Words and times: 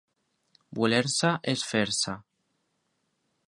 Voler-se 0.79 1.31
és 1.53 1.67
fer-se. 1.73 2.17